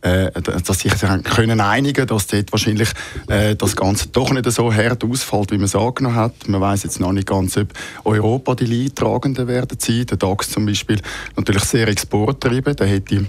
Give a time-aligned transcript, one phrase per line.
[0.00, 0.92] äh, dass sich
[1.24, 2.90] können einigen, dass dort wahrscheinlich
[3.26, 6.48] äh, das Ganze doch nicht so hart ausfällt, wie man es angenommen hat.
[6.48, 7.72] Man weiß jetzt noch nicht ganz, ob
[8.04, 10.06] Europa die Leidtragenden werden sein.
[10.06, 11.00] Der DAX zum Beispiel
[11.34, 12.76] natürlich sehr exporttrieben.
[12.76, 13.26] Der hätte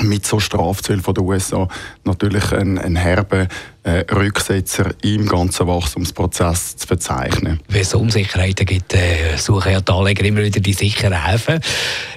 [0.00, 1.68] mit so Strafzöllen von den USA
[2.04, 3.48] natürlich einen, einen herben
[3.82, 7.60] äh, Rücksetzer im ganzen Wachstumsprozess zu verzeichnen.
[7.68, 11.60] Wenn es Unsicherheiten gibt, äh, suchen ja die Anleger immer wieder die sicheren Häfen.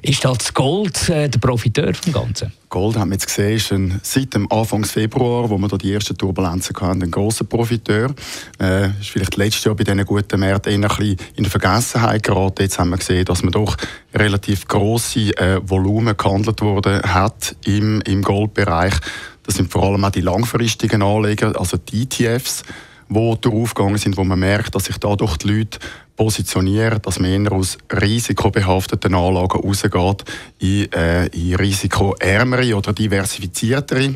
[0.01, 2.51] Ist das Gold äh, der Profiteur vom Ganzen?
[2.69, 5.93] Gold haben wir jetzt gesehen, ist ein, seit dem Anfang Februar, wo wir da die
[5.93, 8.13] ersten Turbulenzen hatten, ein großer Profiteur.
[8.59, 12.63] Äh, ist vielleicht letztes Jahr bei diesen guten Märkten eher ein bisschen in Vergessenheit geraten.
[12.63, 13.77] Jetzt haben wir gesehen, dass man doch
[14.13, 18.95] relativ grosse äh, Volumen gehandelt worden hat im, im Goldbereich.
[19.43, 22.63] Das sind vor allem auch die langfristigen Anleger, also die ETFs,
[23.09, 25.79] die draufgegangen sind, wo man merkt, dass sich dadurch die Leute
[26.15, 30.23] positionieren, dass man eher aus risikobehafteten Anlagen rausgeht
[30.59, 34.15] in, äh, in risikoärmere oder diversifiziertere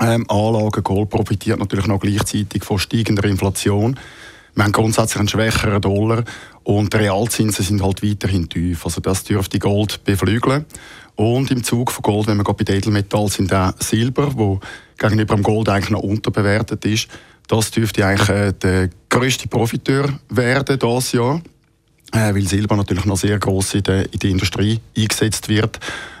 [0.00, 0.82] ähm, Anlagen.
[0.82, 3.98] Gold profitiert natürlich noch gleichzeitig von steigender Inflation.
[4.56, 6.24] Wir haben grundsätzlich einen schwächeren Dollar
[6.64, 8.86] und die Realzinsen sind halt weiterhin tief.
[8.86, 10.64] Also das dürfte Gold beflügeln.
[11.14, 14.60] Und im Zug von Gold, wenn wir bei den Edelmetallen sind auch Silber, wo
[14.96, 17.08] gegenüber dem Gold eigentlich noch unterbewertet ist.
[17.48, 21.42] Das dürfte eigentlich äh, der größte Profiteur werden dieses Jahr,
[22.12, 25.78] äh, weil Silber natürlich noch sehr groß in in der Industrie eingesetzt wird